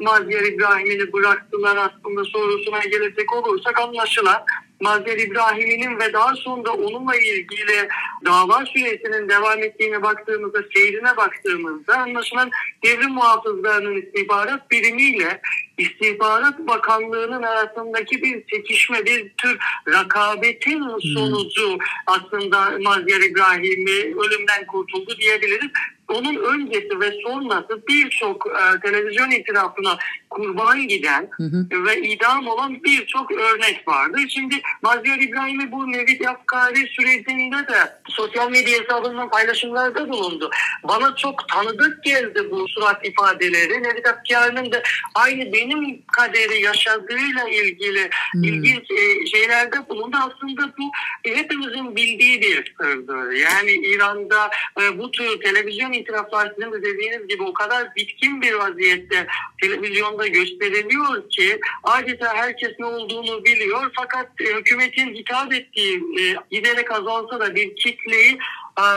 Mazhar 0.00 0.52
İbrahim'i 0.52 1.12
bıraktılar 1.12 1.76
aslında 1.76 2.24
sorusuna 2.24 2.78
gelecek 2.78 3.32
olursak 3.32 3.80
anlaşılan 3.80 4.44
Mazhar 4.82 5.16
İbrahim'in 5.16 5.98
ve 5.98 6.12
daha 6.12 6.34
sonra 6.34 6.70
onunla 6.70 7.16
ilgili 7.16 7.88
dava 8.24 8.66
süresinin 8.66 9.28
devam 9.28 9.62
ettiğine 9.62 10.02
baktığımızda, 10.02 10.58
seyrine 10.74 11.16
baktığımızda 11.16 11.98
anlaşılan 11.98 12.50
devrim 12.84 13.10
muhafızlarının 13.10 14.02
istihbarat 14.02 14.70
birimiyle 14.70 15.40
İstihbarat 15.78 16.58
Bakanlığı'nın 16.58 17.42
arasındaki 17.42 18.22
bir 18.22 18.46
çekişme, 18.46 19.06
bir 19.06 19.28
tür 19.28 19.58
rakabetin 19.88 20.80
hmm. 20.80 21.00
sonucu 21.00 21.78
aslında 22.06 22.78
Mazhar 22.80 23.30
İbrahim'i 23.30 24.16
ölümden 24.24 24.66
kurtuldu 24.66 25.16
diyebiliriz 25.20 25.70
onun 26.12 26.36
öncesi 26.36 27.00
ve 27.00 27.12
sonrası 27.22 27.82
birçok 27.88 28.46
e, 28.46 28.80
televizyon 28.80 29.30
itirafına 29.30 29.98
kurban 30.30 30.88
giden 30.88 31.28
hı 31.36 31.42
hı. 31.42 31.84
ve 31.84 32.00
idam 32.00 32.46
olan 32.46 32.84
birçok 32.84 33.32
örnek 33.32 33.88
vardı. 33.88 34.18
Şimdi 34.28 34.54
Mazhar 34.82 35.18
İbrahim'i 35.20 35.72
bu 35.72 35.92
Nevid 35.92 36.20
Yafkari 36.20 36.86
sürecinde 36.86 37.56
de 37.56 37.92
sosyal 38.08 38.50
medya 38.50 38.80
hesabından 38.80 39.30
paylaşımlarda 39.30 40.08
bulundu. 40.08 40.50
Bana 40.84 41.16
çok 41.16 41.48
tanıdık 41.48 42.04
geldi 42.04 42.48
bu 42.50 42.68
surat 42.68 43.06
ifadeleri. 43.06 43.82
Nevid 43.82 44.06
Yafkari'nin 44.06 44.72
de 44.72 44.82
aynı 45.14 45.52
benim 45.62 46.02
kaderi 46.06 46.60
yaşadığıyla 46.60 47.48
ilgili 47.48 48.10
hmm. 48.32 48.44
ilginç 48.44 48.90
e, 48.90 49.26
şeylerde 49.26 49.88
bulundu. 49.88 50.16
Aslında 50.16 50.72
bu 50.78 50.90
hepimizin 51.22 51.96
bildiği 51.96 52.42
bir 52.42 52.74
sırdır. 52.80 53.32
Yani 53.32 53.72
İran'da 53.72 54.50
e, 54.80 54.98
bu 54.98 55.10
tür 55.10 55.40
televizyon 55.40 55.92
itiraflar 55.92 56.52
sizin 56.54 56.72
de 56.72 56.82
dediğiniz 56.82 57.28
gibi 57.28 57.42
o 57.42 57.52
kadar 57.52 57.94
bitkin 57.96 58.42
bir 58.42 58.52
vaziyette 58.52 59.26
televizyonda 59.62 60.26
gösteriliyor 60.26 61.30
ki 61.30 61.60
adeta 61.82 62.34
herkes 62.34 62.72
ne 62.78 62.86
olduğunu 62.86 63.44
biliyor 63.44 63.92
fakat 63.96 64.28
e, 64.40 64.44
hükümetin 64.44 65.14
hitap 65.14 65.52
ettiği 65.52 65.96
e, 65.96 66.36
giderek 66.50 66.92
azalsa 66.92 67.40
da 67.40 67.54
bir 67.54 67.76
kitleyi 67.76 68.38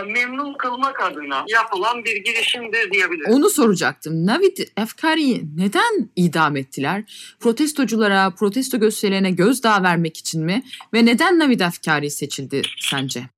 memnun 0.07 0.53
kılmak 0.53 1.01
adına 1.01 1.45
yapılan 1.47 2.05
bir 2.05 2.23
girişimdir 2.23 2.91
diyebilirim. 2.91 3.33
Onu 3.33 3.49
soracaktım. 3.49 4.25
Navid 4.25 4.57
Efkari'yi 4.77 5.43
neden 5.57 6.09
idam 6.15 6.57
ettiler? 6.57 7.03
Protestoculara, 7.39 8.29
protesto 8.29 8.79
gösterilerine 8.79 9.31
gözdağı 9.31 9.83
vermek 9.83 10.17
için 10.17 10.45
mi? 10.45 10.63
Ve 10.93 11.05
neden 11.05 11.39
Navid 11.39 11.59
Efkari 11.59 12.11
seçildi 12.11 12.61
sence? 12.79 13.34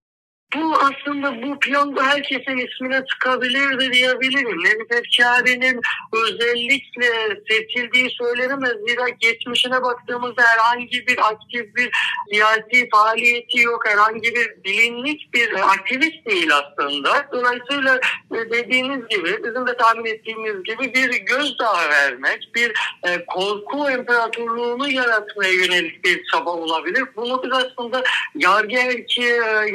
Bu 0.55 0.73
aslında 0.75 1.41
bu 1.41 1.59
piyonda 1.59 2.03
herkesin 2.03 2.57
ismine 2.57 3.05
çıkabilirdi 3.05 3.93
diyebilirim. 3.93 4.63
Nevit 4.63 4.91
Efkari'nin 4.91 5.81
özellikle 6.13 7.41
seçildiği 7.49 8.09
söylenemez. 8.09 8.73
Zira 8.87 9.09
geçmişine 9.09 9.81
baktığımızda 9.83 10.41
herhangi 10.41 11.07
bir 11.07 11.17
aktif 11.17 11.75
bir 11.75 11.91
siyasi 12.31 12.89
faaliyeti 12.91 13.59
yok. 13.59 13.83
Herhangi 13.87 14.35
bir 14.35 14.63
bilinlik 14.63 15.33
bir 15.33 15.53
aktivist 15.53 16.25
değil 16.25 16.49
aslında. 16.55 17.27
Dolayısıyla 17.31 17.99
e, 18.31 18.51
dediğiniz 18.51 19.07
gibi 19.07 19.43
bizim 19.43 19.67
de 19.67 19.77
tahmin 19.77 20.05
ettiğimiz 20.05 20.63
gibi 20.63 20.93
bir 20.93 21.25
gözdağı 21.25 21.89
vermek, 21.89 22.51
bir 22.55 22.73
e, 23.07 23.25
korku 23.25 23.89
imparatorluğunu 23.91 24.89
yaratmaya 24.89 25.51
yönelik 25.51 26.03
bir 26.03 26.23
çaba 26.31 26.49
olabilir. 26.49 27.03
Bunu 27.15 27.43
biz 27.43 27.51
aslında 27.53 28.03
yargı 28.35 28.77
erki 28.77 29.23
e, 29.23 29.69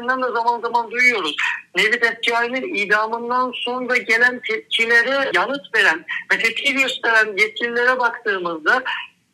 yetkililerinden 0.00 0.22
de 0.22 0.34
zaman 0.34 0.60
zaman 0.60 0.90
duyuyoruz. 0.90 1.36
Nevit 1.76 2.04
Efkari'nin 2.04 2.74
idamından 2.74 3.52
sonra 3.54 3.96
gelen 3.96 4.40
tepkilere 4.48 5.30
yanıt 5.34 5.74
veren 5.74 6.04
ve 6.32 6.38
tepki 6.38 6.74
gösteren 6.74 7.36
yetkililere 7.36 7.98
baktığımızda 7.98 8.82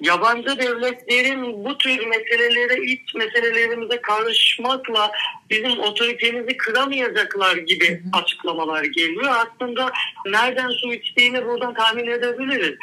yabancı 0.01 0.59
devletlerin 0.59 1.65
bu 1.65 1.79
tür 1.79 2.07
meselelere, 2.07 2.85
iç 2.85 3.15
meselelerimize 3.15 4.01
karışmakla 4.01 5.13
bizim 5.51 5.81
otoritemizi 5.81 6.57
kıramayacaklar 6.57 7.57
gibi 7.57 8.03
açıklamalar 8.13 8.85
geliyor. 8.85 9.35
Aslında 9.37 9.93
nereden 10.27 10.69
su 10.69 10.93
içtiğini 10.93 11.47
buradan 11.47 11.75
tahmin 11.75 12.07
edebiliriz. 12.07 12.79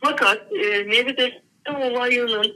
Fakat 0.00 0.52
e, 0.52 0.88
Nevit 0.88 1.18
Efkari 1.18 1.90
olayının 1.90 2.54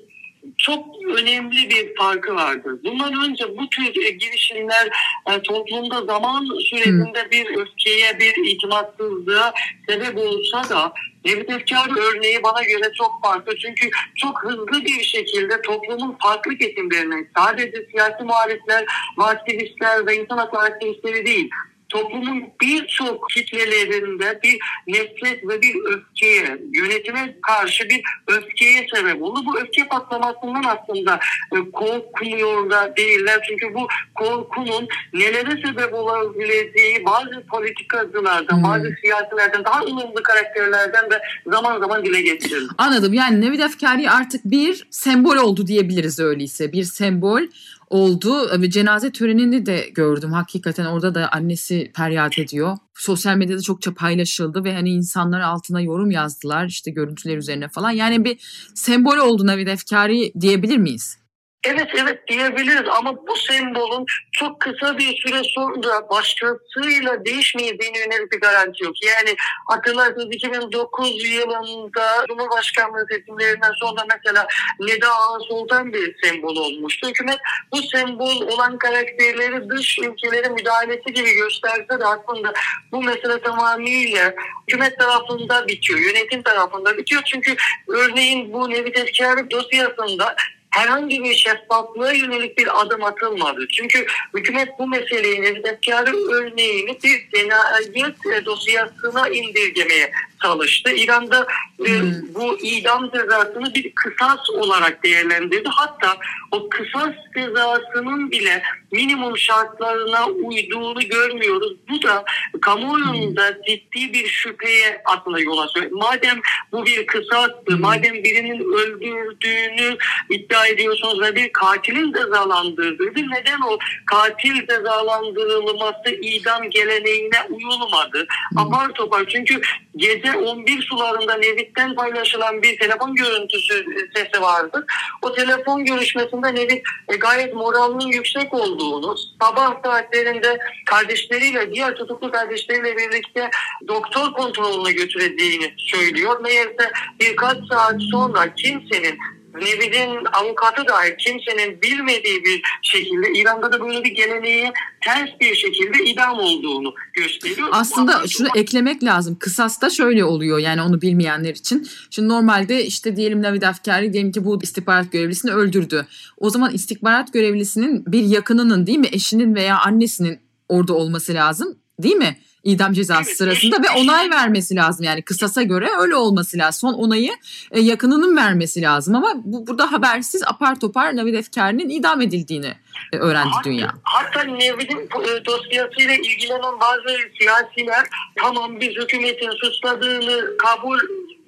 çok 0.59 0.85
önemli 1.19 1.71
bir 1.71 1.95
farkı 1.97 2.35
vardır. 2.35 2.81
Bundan 2.85 3.29
önce 3.29 3.59
bu 3.59 3.69
tür 3.71 3.95
girişimler 3.95 4.89
e, 5.31 5.43
toplumda 5.43 6.05
zaman 6.05 6.45
sürecinde 6.71 7.31
bir 7.31 7.57
öfkeye, 7.59 8.19
bir 8.21 8.51
itimatsızlığa 8.51 9.55
sebep 9.89 10.19
olsa 10.19 10.69
da 10.71 10.93
Nevit 11.25 11.51
Efkar 11.51 11.89
örneği 11.99 12.43
bana 12.43 12.63
göre 12.63 12.93
çok 12.99 13.25
farklı. 13.25 13.57
Çünkü 13.57 13.91
çok 14.15 14.43
hızlı 14.43 14.85
bir 14.85 15.03
şekilde 15.03 15.63
toplumun 15.63 16.17
farklı 16.23 16.59
kesimlerine 16.59 17.29
sadece 17.37 17.87
siyasi 17.91 18.25
muhalifler, 18.25 18.85
aktivistler 19.19 20.07
ve 20.07 20.17
insan 20.17 20.39
hakları 20.39 20.63
aktivistleri 20.63 21.27
değil 21.27 21.51
toplumun 21.89 22.45
birçok 22.61 23.31
kitlelerinde 23.31 24.41
bir 24.43 24.59
nefret 24.87 25.49
ve 25.49 25.63
bir 25.63 25.75
öfkeye, 25.85 26.59
yönetime 26.73 27.37
karşı 27.43 27.89
bir 27.89 28.03
öfkeye 28.27 28.87
sebep 28.95 29.23
oldu. 29.23 29.41
Bu 29.47 29.59
öfke 29.59 29.89
patlamasından 29.89 30.65
aslında 30.65 31.21
e, 31.53 31.71
korkmuyor 31.73 32.71
da 32.71 32.97
değiller. 32.97 33.41
Çünkü 33.49 33.75
bu 33.75 33.87
korkunun 34.15 34.89
nelere 35.13 35.63
sebep 35.67 35.95
olabileceği 35.95 37.05
bazı 37.05 37.47
politikacılardan, 37.51 38.57
hmm. 38.57 38.65
bazı 38.65 38.95
siyasilerden, 39.01 39.65
daha 39.65 39.81
ılımlı 39.81 40.23
karakterlerden 40.23 41.11
de 41.11 41.21
zaman 41.47 41.81
zaman 41.81 42.05
dile 42.05 42.21
getirildi. 42.23 42.73
Anladım. 42.79 43.15
Yani 43.15 43.41
Nevid 43.41 43.61
Efkari 43.61 44.11
artık 44.11 44.45
bir 44.45 44.87
sembol 44.91 45.37
oldu 45.37 45.67
diyebiliriz 45.67 46.21
öyleyse. 46.21 46.73
Bir 46.73 46.85
sembol 46.85 47.43
oldu 47.91 48.61
ve 48.61 48.71
cenaze 48.71 49.13
törenini 49.13 49.67
de 49.67 49.89
gördüm. 49.95 50.33
Hakikaten 50.33 50.85
orada 50.85 51.15
da 51.15 51.29
annesi 51.33 51.93
feryat 51.97 52.39
ediyor. 52.39 52.77
Sosyal 52.95 53.37
medyada 53.37 53.63
çokça 53.63 53.95
paylaşıldı 53.95 54.65
ve 54.65 54.75
hani 54.75 54.91
insanlar 54.91 55.41
altına 55.41 55.81
yorum 55.81 56.11
yazdılar 56.11 56.67
işte 56.67 56.91
görüntüler 56.91 57.37
üzerine 57.37 57.69
falan. 57.69 57.91
Yani 57.91 58.25
bir 58.25 58.39
sembol 58.75 59.17
oldu 59.17 59.47
Navid 59.47 59.67
Efkari 59.67 60.33
diyebilir 60.41 60.77
miyiz? 60.77 61.19
Evet 61.67 61.89
evet 61.95 62.29
diyebiliriz 62.29 62.89
ama 62.99 63.27
bu 63.27 63.37
sembolün 63.37 64.07
çok 64.33 64.61
kısa 64.61 64.99
bir 64.99 65.17
süre 65.17 65.43
sonra 65.45 66.09
başkasıyla 66.11 67.25
değişmeyeceğine 67.25 67.99
yönelik 67.99 68.33
bir 68.33 68.41
garanti 68.41 68.85
yok. 68.85 68.95
Yani 69.03 69.37
hatırlarsınız 69.67 70.27
2009 70.31 71.25
yılında 71.31 72.27
Cumhurbaşkanlığı 72.29 73.07
seçimlerinden 73.11 73.73
sonra 73.81 74.01
mesela 74.11 74.47
Neda 74.81 75.09
Ağasol'dan 75.15 75.93
bir 75.93 76.17
sembol 76.23 76.57
olmuştu. 76.57 77.09
Hükümet 77.09 77.39
bu 77.73 77.83
sembol 77.83 78.41
olan 78.41 78.79
karakterleri 78.79 79.69
dış 79.69 79.99
ülkelerin 79.99 80.53
müdahalesi 80.53 81.13
gibi 81.15 81.35
gösterse 81.35 82.01
de 82.01 82.05
aslında 82.05 82.53
bu 82.93 83.03
mesele 83.03 83.41
tamamıyla 83.41 84.35
hükümet 84.69 84.99
tarafında 84.99 85.69
bitiyor, 85.69 85.99
yönetim 86.01 86.43
tarafında 86.43 86.97
bitiyor. 86.97 87.23
Çünkü 87.25 87.57
örneğin 87.89 88.53
bu 88.53 88.71
Nevi 88.71 88.93
Tezkârı 88.93 89.51
dosyasında 89.51 90.37
herhangi 90.77 91.25
bir 91.25 91.35
şeffaflığa 91.35 92.13
yönelik 92.13 92.59
bir 92.59 92.81
adım 92.81 93.05
atılmadı. 93.05 93.69
Çünkü 93.69 94.07
hükümet 94.35 94.69
bu 94.79 94.87
meseleyi 94.87 95.43
nezletkarı 95.43 96.17
örneğini 96.17 96.99
bir 97.03 97.29
cinayet 97.35 98.47
dosyasına 98.47 99.29
indirgemeye 99.29 100.13
çalıştı. 100.43 100.91
İran'da 100.97 101.47
e, 101.87 101.91
hmm. 101.91 102.35
bu 102.35 102.59
idam 102.59 103.11
cezasını 103.11 103.75
bir 103.75 103.93
kısas 103.95 104.51
olarak 104.51 105.05
değerlendirdi. 105.05 105.69
Hatta 105.69 106.17
o 106.53 106.69
kısas 106.69 107.15
cezasının 107.37 108.31
bile 108.31 108.63
minimum 108.93 109.39
şartlarına 109.39 110.27
uyduğunu 110.27 111.01
görmüyoruz. 111.01 111.73
Bu 111.89 112.03
da 112.03 112.25
kamuoyunda 112.63 113.49
hmm. 113.49 113.63
ciddi 113.67 114.13
bir 114.13 114.27
şüpheye 114.27 115.03
aslında 115.05 115.41
yol 115.41 115.59
açıyor. 115.59 115.91
Madem 115.91 116.41
bu 116.73 116.87
bir 116.87 117.07
kısastı, 117.07 117.73
hmm. 117.73 117.81
madem 117.81 118.15
birinin 118.25 118.61
öldürdüğünü 118.73 119.97
iddia 120.31 120.67
ediyorsunuz 120.67 121.21
ve 121.21 121.35
bir 121.35 121.53
katilin 121.53 122.13
cezalandırdığı, 122.13 123.07
neden 123.07 123.61
o 123.61 123.79
katil 124.07 124.67
cezalandırılması 124.67 126.11
idam 126.23 126.71
geleneğine 126.71 127.43
uyulmadı? 127.51 128.27
Hmm. 128.51 128.59
Apar 128.59 128.93
topar 128.93 129.25
çünkü 129.29 129.61
gece 129.97 130.26
11 130.35 130.83
sularında 130.83 131.35
Nevit'ten 131.35 131.95
paylaşılan 131.95 132.63
bir 132.63 132.79
telefon 132.79 133.15
görüntüsü 133.15 133.85
sesi 134.17 134.43
vardı. 134.43 134.87
O 135.23 135.33
telefon 135.33 135.85
görüşmesinde 135.85 136.55
Nevit 136.55 136.83
e, 137.09 137.17
gayet 137.17 137.55
moralinin 137.55 138.13
yüksek 138.13 138.55
olduğunu, 138.55 139.17
sabah 139.43 139.83
saatlerinde 139.85 140.59
kardeşleriyle, 140.87 141.75
diğer 141.75 141.95
tutuklu 141.95 142.33
kardeşleriyle 142.33 142.97
birlikte 142.97 143.51
doktor 143.89 144.33
kontrolüne 144.33 144.93
götüreceğini 144.93 145.75
söylüyor. 145.79 146.41
Meğerse 146.41 146.93
birkaç 147.21 147.59
saat 147.69 147.97
sonra 148.13 148.55
kimsenin 148.55 149.19
Nevid'in 149.57 150.25
avukatı 150.33 150.89
dair 150.89 151.19
kimsenin 151.19 151.83
bilmediği 151.83 152.45
bir 152.45 152.63
şekilde 152.83 153.33
İran'da 153.41 153.73
da 153.73 153.81
böyle 153.81 154.05
bir 154.05 154.15
geleneğe 154.15 154.73
ters 155.05 155.31
bir 155.41 155.55
şekilde 155.55 156.05
idam 156.05 156.39
olduğunu 156.39 156.95
gösteriyor. 157.13 157.69
Aslında 157.73 158.27
şunu 158.29 158.49
eklemek 158.57 159.05
lazım. 159.05 159.37
Kısasta 159.41 159.91
şöyle 159.91 160.25
oluyor 160.25 160.59
yani 160.59 160.83
onu 160.83 161.03
bilmeyenler 161.03 161.55
için. 161.55 161.89
Şimdi 162.11 162.29
normalde 162.29 162.85
işte 162.85 163.17
diyelim 163.17 163.43
Navid 163.43 163.63
Afkari 163.63 164.13
diyelim 164.13 164.33
ki 164.33 164.45
bu 164.45 164.63
istihbarat 164.63 165.13
görevlisini 165.13 165.53
öldürdü. 165.53 166.07
O 166.37 166.51
zaman 166.51 166.73
istihbarat 166.73 167.33
görevlisinin 167.33 168.05
bir 168.07 168.23
yakınının 168.23 168.87
değil 168.87 168.99
mi 168.99 169.09
eşinin 169.13 169.55
veya 169.55 169.79
annesinin 169.79 170.39
orada 170.69 170.95
olması 170.95 171.35
lazım 171.35 171.79
değil 172.03 172.17
mi? 172.17 172.37
İdam 172.67 172.93
cezası 172.93 173.23
evet, 173.29 173.37
sırasında 173.37 173.77
ve 173.77 173.91
onay 173.99 174.31
vermesi 174.31 174.77
lazım. 174.77 175.05
Yani 175.05 175.23
kısasa 175.23 175.63
göre 175.63 175.89
öyle 176.01 176.17
olması 176.17 176.59
lazım. 176.59 176.91
Son 176.91 176.95
onayı 176.95 177.33
e, 177.71 177.81
yakınının 177.81 178.37
vermesi 178.37 178.83
lazım 178.83 179.15
ama 179.15 179.33
bu, 179.45 179.67
burada 179.67 179.93
habersiz 179.93 180.43
apar 180.47 180.81
topar 180.81 181.17
Navid 181.17 181.35
Efkari'nin 181.35 181.89
idam 181.89 182.21
edildiğini 182.21 182.75
e, 183.13 183.17
öğrendi 183.17 183.51
hatta, 183.53 183.65
dünya. 183.65 183.95
Hatta 184.03 184.41
Navid'in 184.49 185.01
e, 185.01 185.45
dosyasıyla 185.45 186.15
ilgilenen 186.15 186.81
bazı 186.81 187.19
siyasiler 187.39 188.07
tamam 188.37 188.81
biz 188.81 188.89
hükümetin 188.89 189.51
suçladığını 189.51 190.57
kabul 190.57 190.99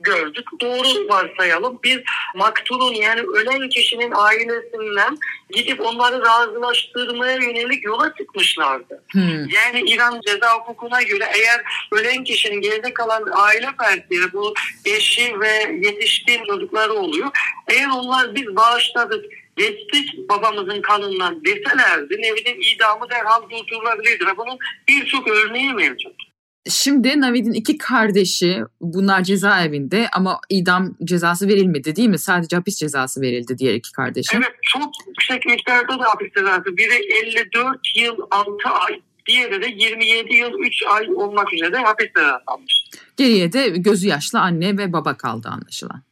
gördük. 0.00 0.44
Doğru 0.60 1.08
varsayalım. 1.08 1.78
Biz 1.84 1.98
maktulun 2.34 2.94
yani 2.94 3.20
ölen 3.20 3.68
kişinin 3.68 4.12
ailesinden 4.14 5.18
gidip 5.50 5.80
onları 5.80 6.22
razılaştırmaya 6.22 7.36
yönelik 7.36 7.84
yola 7.84 8.14
çıkmışlardı. 8.14 9.02
Hmm. 9.12 9.48
Yani 9.48 9.90
İran 9.90 10.20
ceza 10.20 10.54
hukukuna 10.54 11.02
göre 11.02 11.24
eğer 11.34 11.62
ölen 11.92 12.24
kişinin 12.24 12.60
geride 12.60 12.94
kalan 12.94 13.28
aile 13.32 13.68
fertleri 13.80 14.32
bu 14.32 14.54
eşi 14.84 15.40
ve 15.40 15.78
yetişkin 15.82 16.44
çocukları 16.44 16.92
oluyor. 16.92 17.28
Eğer 17.68 17.88
onlar 17.88 18.34
biz 18.34 18.56
bağışladık 18.56 19.24
geçtik 19.56 20.28
babamızın 20.28 20.82
kanından 20.82 21.44
deselerdi 21.44 22.22
Nevid'in 22.22 22.74
idamı 22.74 23.10
derhal 23.10 23.42
durdurulabilirdi 23.50 24.36
bunun 24.36 24.58
birçok 24.88 25.28
örneği 25.28 25.72
mevcut. 25.72 26.27
Şimdi 26.68 27.20
Navid'in 27.20 27.52
iki 27.52 27.78
kardeşi 27.78 28.62
bunlar 28.80 29.22
cezaevinde 29.22 30.08
ama 30.12 30.40
idam 30.48 30.96
cezası 31.04 31.48
verilmedi 31.48 31.96
değil 31.96 32.08
mi? 32.08 32.18
Sadece 32.18 32.56
hapis 32.56 32.76
cezası 32.76 33.20
verildi 33.20 33.58
diğer 33.58 33.74
iki 33.74 33.92
kardeşe. 33.92 34.36
Evet 34.36 34.52
çok 34.62 34.92
yüksek 35.06 35.46
miktarda 35.46 35.98
da 35.98 36.04
hapis 36.04 36.28
cezası. 36.34 36.76
Biri 36.76 36.94
54 37.26 37.78
yıl 37.96 38.16
6 38.30 38.50
ay, 38.68 39.00
diğeri 39.26 39.62
de 39.62 39.66
27 39.66 40.34
yıl 40.34 40.52
3 40.58 40.82
ay 40.86 41.08
olmak 41.14 41.52
üzere 41.52 41.76
hapis 41.76 42.06
cezası 42.16 42.42
almış. 42.46 42.84
Geriye 43.16 43.52
de 43.52 43.68
gözü 43.68 44.08
yaşlı 44.08 44.40
anne 44.40 44.78
ve 44.78 44.92
baba 44.92 45.16
kaldı 45.16 45.48
anlaşılan. 45.48 46.02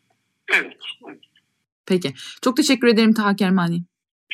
Evet. 0.54 0.76
Peki. 1.86 2.14
Çok 2.42 2.56
teşekkür 2.56 2.88
ederim 2.88 3.14
Taha 3.14 3.36
Kermani. 3.36 3.82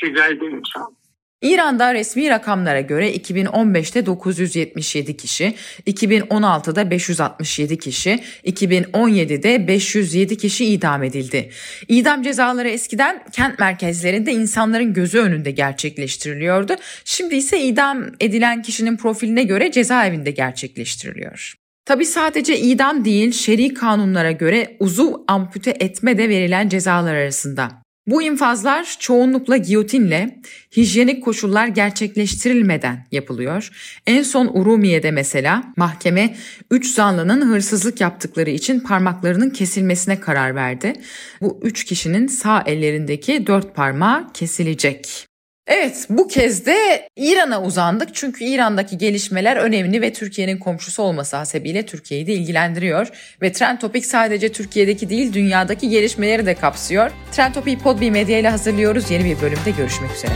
Rica 0.04 0.26
ederim. 0.26 0.62
Sağ 0.74 0.87
olun. 0.87 0.96
İran'da 1.42 1.94
resmi 1.94 2.31
rakamlara 2.31 2.81
göre 2.81 3.14
2015'te 3.14 4.07
977 4.07 5.16
kişi, 5.16 5.55
2016'da 5.87 6.90
567 6.90 7.78
kişi, 7.78 8.20
2017'de 8.44 9.68
507 9.68 10.37
kişi 10.37 10.64
idam 10.64 11.02
edildi. 11.02 11.50
İdam 11.88 12.22
cezaları 12.22 12.68
eskiden 12.68 13.24
kent 13.33 13.59
merkezlerinde 13.59 14.33
insanların 14.33 14.94
gözü 14.94 15.18
önünde 15.18 15.50
gerçekleştiriliyordu. 15.50 16.76
Şimdi 17.05 17.35
ise 17.35 17.61
idam 17.61 18.05
edilen 18.20 18.62
kişinin 18.62 18.96
profiline 18.96 19.42
göre 19.42 19.72
cezaevinde 19.72 20.31
gerçekleştiriliyor. 20.31 21.55
Tabi 21.85 22.07
sadece 22.07 22.59
idam 22.59 23.05
değil, 23.05 23.33
şer'i 23.33 23.74
kanunlara 23.74 24.33
göre 24.33 24.76
uzuv 24.81 25.14
ampute 25.28 25.70
etme 25.70 26.18
de 26.18 26.28
verilen 26.28 26.68
cezalar 26.68 27.14
arasında. 27.14 27.82
Bu 28.06 28.22
infazlar 28.22 28.96
çoğunlukla 28.98 29.56
giyotinle 29.56 30.40
hijyenik 30.76 31.24
koşullar 31.24 31.66
gerçekleştirilmeden 31.66 33.06
yapılıyor. 33.12 33.70
En 34.06 34.22
son 34.22 34.46
Urumiye'de 34.46 35.10
mesela 35.10 35.64
mahkeme 35.76 36.36
3 36.70 36.86
zanlının 36.94 37.48
hırsızlık 37.52 38.00
yaptıkları 38.00 38.50
için 38.50 38.80
parmaklarının 38.80 39.50
kesilmesine 39.50 40.20
karar 40.20 40.54
verdi. 40.54 40.92
Bu 41.40 41.60
3 41.62 41.84
kişinin 41.84 42.26
sağ 42.26 42.62
ellerindeki 42.66 43.46
4 43.46 43.74
parmağı 43.74 44.32
kesilecek. 44.32 45.32
Evet 45.66 46.07
bu 46.11 46.29
kez 46.29 46.66
de 46.66 47.09
İran'a 47.16 47.62
uzandık 47.62 48.14
çünkü 48.14 48.44
İran'daki 48.44 48.98
gelişmeler 48.98 49.57
önemli 49.57 50.03
ve 50.03 50.12
Türkiye'nin 50.12 50.59
komşusu 50.59 51.03
olması 51.03 51.37
hasebiyle 51.37 51.87
Türkiye'yi 51.87 52.27
de 52.27 52.33
ilgilendiriyor. 52.33 53.09
Ve 53.42 53.53
Trend 53.53 53.79
Topic 53.79 54.07
sadece 54.07 54.53
Türkiye'deki 54.53 55.09
değil 55.09 55.33
dünyadaki 55.33 55.88
gelişmeleri 55.88 56.46
de 56.46 56.55
kapsıyor. 56.55 57.11
Trend 57.33 57.55
Topic'i 57.55 57.79
Podbi 57.79 58.11
Medya 58.11 58.38
ile 58.38 58.48
hazırlıyoruz. 58.48 59.11
Yeni 59.11 59.25
bir 59.25 59.40
bölümde 59.40 59.70
görüşmek 59.70 60.11
üzere. 60.16 60.33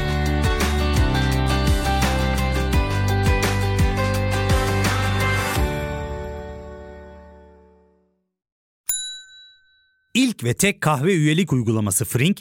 İlk 10.15 10.45
ve 10.45 10.55
tek 10.55 10.81
kahve 10.81 11.15
üyelik 11.15 11.53
uygulaması 11.53 12.05
Frink, 12.05 12.41